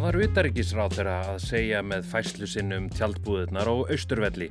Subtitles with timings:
[0.00, 4.46] Hvað var utaríkisráð þeirra að segja með fæslu sinnum tjaldbúðunar og austurvelli?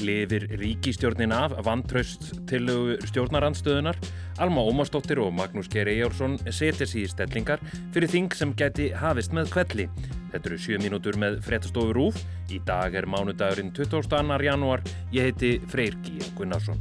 [0.00, 2.72] Lifir ríkistjórnin af vantraust til
[3.10, 4.00] stjórnarandstöðunar?
[4.40, 7.60] Alma Ómarsdóttir og Magnús Geir Eyjórsson setja sér í stellingar
[7.92, 9.90] fyrir þing sem geti hafist með kvelli.
[10.32, 12.24] Þetta eru 7 mínútur með fréttastofu Rúf.
[12.48, 14.44] Í dag er mánudagurinn 22.
[14.48, 14.88] janúar.
[15.12, 16.80] Ég heiti Freyr Gíja Gunnarsson.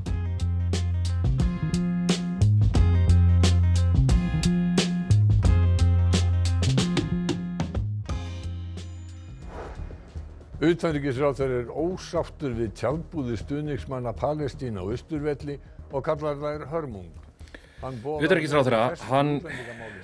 [10.63, 15.58] Utanríkisráþur er ósáttur við tjálbúði stuðningsmanna Palestín á Östurvelli
[15.91, 17.09] og kallar þær hörmung.
[17.84, 19.41] Utanríkisráþurra, hann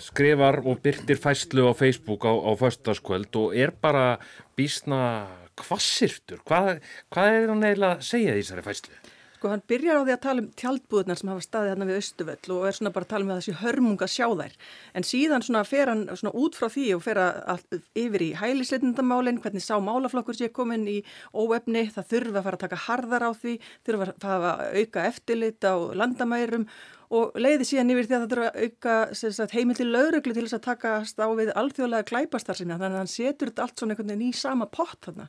[0.04, 4.20] skrifar og byrtir fæslu á Facebook á, á förstaskvöld og er bara
[4.60, 6.44] bísna kvassirtur.
[6.44, 9.00] Hvað, hvað er hann eiginlega að segja í þessari fæslu?
[9.40, 12.52] Sko hann byrjar á því að tala um tjaldbúðunar sem hafa staðið hérna við Östuvöll
[12.58, 14.58] og er svona bara að tala um þessi hörmunga sjá þær.
[15.00, 17.64] En síðan svona fer hann svona út frá því og fer að
[18.04, 20.98] yfir í hælisleitindamálinn, hvernig sá málaflokkur sé komin í
[21.32, 23.56] óefni, það þurfa að fara að taka harðar á því,
[23.88, 28.66] þurfa að auka eftirlit á landamærum og leiði síðan yfir því að það þurfa að
[28.66, 33.02] auka sagt, heimildi lauruglu til þess að takast á við alþjóðlega glæpastar sinna þannig að
[33.02, 35.26] hann setur þetta allt svona einhvern veginn í sama pott þarna.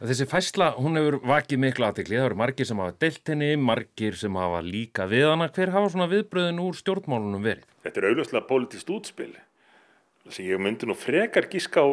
[0.00, 4.16] Þessi fæsla, hún hefur vakið miklu aðtekli, það eru margir sem hafa deilt henni, margir
[4.16, 7.68] sem hafa líka við hana, hver hafa svona viðbröðin úr stjórnmálunum verið?
[7.84, 9.32] Þetta er auðvitað politist útspil
[10.28, 11.88] sem ég myndi nú frekar gíska á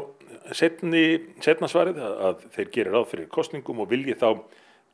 [0.56, 1.06] setni,
[1.44, 4.30] setna svarið að þeir gerir ráð fyrir kostningum og vilji þá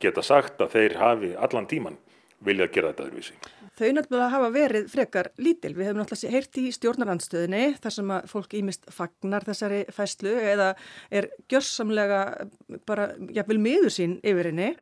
[0.02, 1.98] geta sagt að þeir hafi allan tíman
[2.42, 3.36] vilja að gera þetta öðruvísi.
[3.72, 5.72] Þau náttúrulega hafa verið frekar lítil.
[5.72, 10.66] Við hefum náttúrulega heyrt í stjórnarandstöðinni þar sem að fólk ímist fagnar þessari fæslu eða
[11.08, 12.22] er gjörsamlega
[12.88, 14.72] bara jafnvel miður sín yfir henni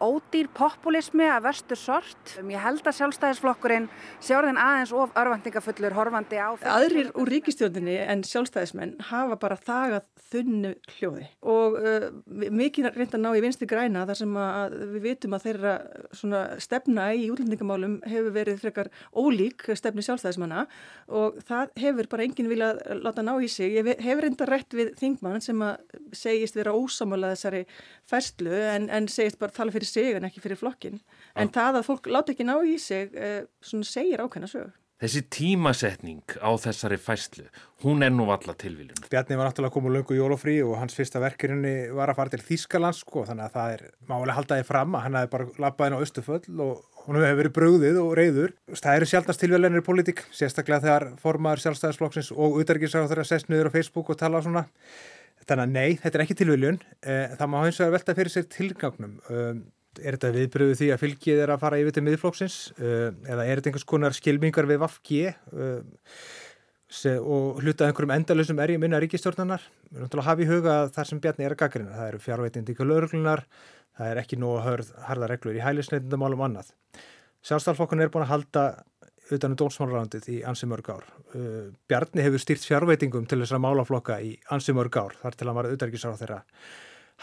[0.00, 2.34] ódýr populismi að verstu sort.
[2.40, 3.88] Um, ég held að sjálfstæðisflokkurinn
[4.24, 6.56] sjálfinn aðeins of örvendingafullur horfandi á.
[6.72, 13.30] Aðrir úr ríkistjóðinni en sjálfstæðismenn hafa bara þagað þunnu hljóði og uh, mikið reynda ná
[13.34, 15.74] í vinsti græna þar sem að við vitum að þeirra
[16.62, 20.66] stefna í útlendingamálum hefur verið frekar ólík stefni sjálfstæðismanna
[21.10, 23.74] og það hefur bara enginn viljað láta ná í sig.
[23.76, 27.64] Ég hefur reynda rétt við þingmann sem að segist vera ósamála þessari
[28.10, 31.00] fæslu en, en segist bara tala fyrir sig en ekki fyrir flokkin.
[31.34, 31.54] En ah.
[31.56, 34.70] það að fólk láta ekki ná í sig eh, segir ákveðna sög.
[35.00, 37.46] Þessi tímasetning á þessari fæslu,
[37.80, 38.98] hún er nú valla tilvílun.
[39.08, 42.42] Bjarni var náttúrulega komið lungu í jólofrí og hans fyrsta verkerinni var að fara til
[42.44, 45.96] Þýskalands sko, þannig að það er málega haldaði fram að hann hefði bara lappaði inn
[45.96, 48.54] á Östuföll og hún hefði verið bröðið og reyður.
[48.74, 53.48] Það eru sjálfnast tilvílunir í politík, sérstaklega þegar formaður sjálfstæðisflokksins og utarikisar á þeirra sest
[53.48, 54.66] niður á Facebook og tala svona.
[55.48, 56.82] Þannig að nei, þetta er ekki tilvílun.
[57.00, 59.16] Eh, það má hins vegar velta fyrir sér tilgangnum.
[59.98, 63.58] Er þetta viðbröðu því að fylgið er að fara yfir til miðflóksins uh, eða er
[63.58, 65.80] þetta einhvers konar skilmingar við Vafki uh,
[67.20, 70.92] og hlutað einhverjum endalösum erjum innan ríkistjórnanar við erum til að hafa í huga að
[70.94, 73.42] það sem Bjarni er að gaggrina það eru fjárveitindi ykkur lauruglunar
[73.98, 76.70] það er ekki nú að harða reglur í hælisneitindamálum annað.
[77.46, 78.64] Sjálfstælfokkun er búin að halda
[79.30, 81.06] utanum dónsmálurlandið í ansi mörg ár.
[81.34, 85.58] Uh, Bjarni hefur stýrt fjárveitingum til þessara málaflokka í ansi mörg ár þar til hann
[85.58, 86.40] var auðverkisar á þeirra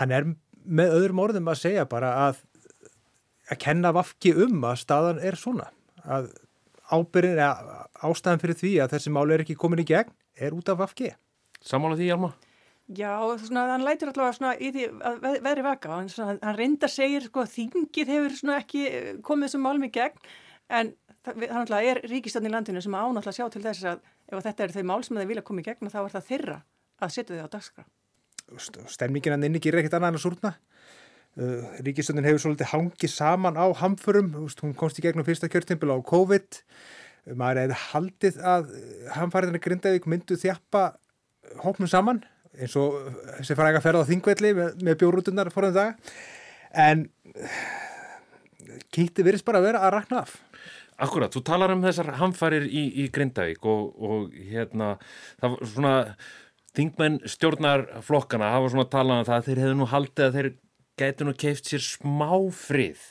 [0.02, 0.30] hann er
[0.68, 2.42] með öðrum orðum að segja bara að
[3.48, 5.70] að kenna vafki um að staðan er svona
[6.04, 6.32] að
[6.92, 10.70] ábyrðin eða ástæðan fyrir því að þessi máli er ekki komin í gegn er út
[10.72, 11.14] af vafki
[11.66, 12.36] Samála því Hjalmar?
[12.96, 16.88] Já, svona, hann lætur alltaf svona í því að veðri vaka hann, svona, hann reynda
[16.88, 18.84] segir sko að þingið hefur ekki
[19.26, 20.30] komið þessum málum í gegn
[20.72, 20.94] en
[21.28, 24.78] það er ríkistönn í landinu sem ánátt að sjá til þess að ef þetta eru
[24.78, 26.58] þau mál sem þeir vilja koma í gegn þá er það þeirra
[27.04, 27.86] að setja þau á dagskrá.
[28.94, 30.54] Stemningin að inni gerir ekkert annað en að súrna
[31.86, 36.62] Ríkistöndin hefur svolítið hangið saman á hamförum, hún komst í gegnum fyrsta kjörtimpil á COVID.
[37.38, 38.72] Maður hefði haldið að
[39.14, 40.88] hamfæriðinni Grindavík myndu þjappa
[41.62, 42.24] hóknum saman
[42.58, 42.96] eins og
[43.38, 46.16] þessi fræga ferða á þingvelli með, með bjórútunar fórum það
[46.88, 47.06] en
[48.94, 50.36] kýtti virðist bara að vera að rakna af.
[50.98, 54.96] Akkurat, þú talar um þessar hamfærir í, í Grindavík og, og hérna
[55.38, 55.96] það var svona
[56.78, 60.50] þingmenn stjórnarflokkana hafa svona talað um það að þeir hefðu nú haldið að þeir
[60.98, 63.04] gætu nú keift sér smá frið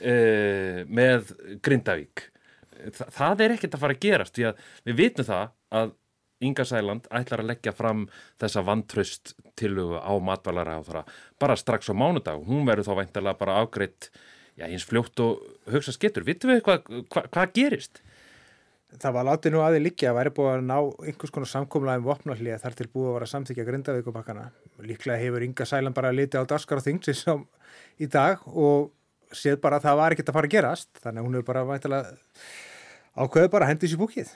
[0.00, 1.34] uh, með
[1.64, 2.28] Grindavík.
[2.94, 5.94] Þa, það er ekkert að fara að gerast að við vitum það að
[6.44, 8.06] Inga Sæland ætlar að leggja fram
[8.42, 10.80] þessa vantraust tilugu á matvalara
[11.40, 12.42] bara strax á mánudag.
[12.44, 14.10] Hún verður þá veintilega bara afgreitt
[14.58, 16.26] já, eins fljótt og hugsa skettur.
[16.26, 18.02] Vittum við hvað hva, hva gerist?
[19.02, 20.76] Það var látið nú aðið líka að væri búið að ná
[21.08, 24.44] einhvers konar samkómlaðum vopnallið þar til búið að vera samþykja grindavíkubakkana
[24.88, 27.24] líklega hefur Inga Sælan bara litið á daskar og þingsins
[27.98, 28.92] í dag og
[29.34, 30.90] séð bara að það var ekkert að fara að gerast.
[31.02, 32.02] Þannig að hún hefur bara
[33.14, 34.32] ákveðið bara hendis í búkið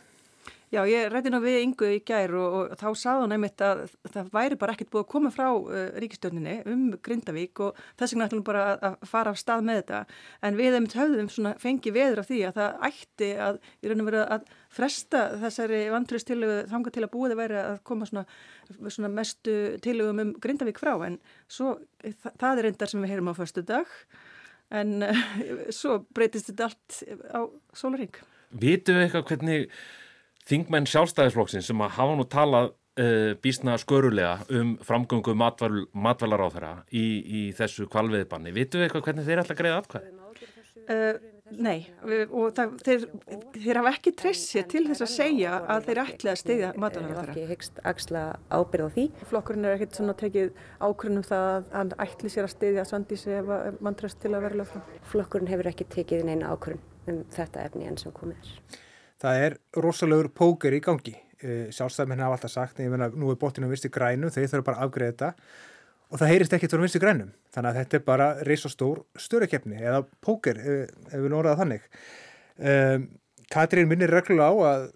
[0.69, 3.87] Já, ég rætti nú við yngu í gær og, og þá sáðu hann einmitt að
[4.13, 8.27] það væri bara ekkert búið að koma frá uh, ríkistjórninni um Grindavík og þess vegna
[8.29, 10.01] ætlum bara að, fara af stað með þetta.
[10.45, 14.05] En við einmitt höfðum svona fengið veður af því að það ætti að í raun
[14.05, 18.25] og veru að fresta þessari vanturistilögu þanga til að búið að vera að koma svona,
[18.77, 19.55] svona mestu
[19.85, 21.17] tilögum um Grindavík frá en
[21.49, 23.95] svo það, það er reyndar sem við heyrum á förstu dag
[24.69, 25.23] en uh,
[25.79, 27.01] svo breytist þetta allt
[27.33, 27.41] á
[27.73, 28.21] sólaring.
[28.53, 29.73] Vitu við eitthvað hvernig
[30.49, 36.49] þingmenn sjálfstæðisflokksins sem að hafa nú talað uh, býstna skörulega um framgöngu matvæl, matvælar á
[36.55, 38.55] þeirra í, í þessu kvalviðbanni.
[38.57, 40.15] Vitu við eitthvað hvernig þeir ætla að greiða atkvæði?
[40.89, 41.19] Uh,
[41.53, 41.83] nei,
[42.31, 43.03] og það, þeir,
[43.59, 47.17] þeir hafa ekki treysi til þess að segja að þeir ætla að steyðja matvælar á
[47.19, 47.35] þeirra.
[47.35, 49.07] Ekki hyggst axla ábyrð á því.
[49.29, 53.55] Flokkurinn er ekkert svona tekið ákvörnum það að hann ætli sér að steyðja Svandísi ef
[53.85, 54.91] mann treyst til að vera lög fram.
[55.13, 58.87] Flokkurinn hefur ekki tekið neina ákvörn um þetta efni enn sem komið er
[59.23, 61.15] það er rosalegur póker í gangi.
[61.39, 64.81] Eh, sjálfstæðmenn hafa alltaf sagt ég menna nú er bóttinu vinstir grænum þeir þurfa bara
[64.81, 65.33] að afgreða þetta.
[66.09, 67.33] Og það heyrist ekkert frá vinstir grænum.
[67.55, 71.85] Þannig að þetta er bara reysastór störukefni eða póker ef, ef við nóraða þannig.
[72.59, 73.05] Um,
[73.49, 74.89] Katrín minnir reglulega á að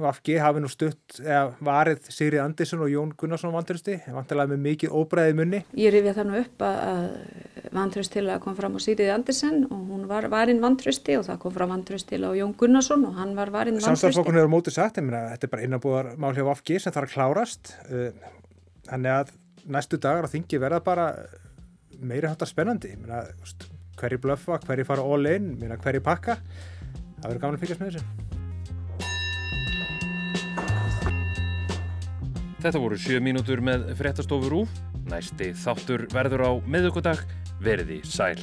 [0.00, 4.94] Vafki hafi nú stutt eða varið Sigrið Andersson og Jón Gunnarsson vanturusti, vantilega með mikið
[4.96, 5.60] óbræði munni.
[5.78, 7.02] Ég rifja það nú upp að
[7.76, 11.40] vanturust til að kom fram á Sigrið Andersson og hún var varinn vanturusti og það
[11.44, 14.06] kom fram vanturust til á Jón Gunnarsson og hann var varinn vanturusti.
[14.06, 17.10] Samstaflokkurinn hefur mótið sagt, ég meina þetta er bara innabúðar mál hjá Vafki sem þarf
[17.10, 17.74] að klárast
[18.88, 19.34] þannig að
[19.70, 21.10] næstu dagar á þingi verða bara
[22.00, 23.26] meiri hátta spennandi, ég meina
[24.00, 26.38] hverju blöffa, hverju fara all in, hverju pakka
[27.20, 28.29] það verður gaman að fylgjast með þessu.
[32.60, 34.74] Þetta voru 7 mínútur með fréttastofur úr.
[35.08, 37.22] Næsti þáttur verður á miðugudag.
[37.64, 38.36] Verði sæl.